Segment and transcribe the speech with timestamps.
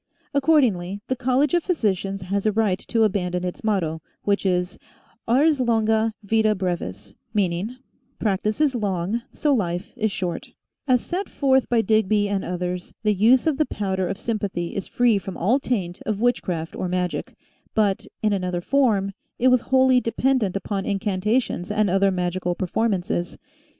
[0.33, 4.79] Accordingly, the College of Physicians has a right to abandon its motto, which is,
[5.27, 7.75] Ars longa, vita brevis, meaning,
[8.17, 10.53] Practice is long, so life is short"
[10.87, 14.87] As set forth by Digby and others, the use of the Powder of Sympathy is
[14.87, 17.35] free from all taint of witchcraft or magic,
[17.75, 23.37] but, in another form, it was wholly dependent upon incanta tions and other magical performances.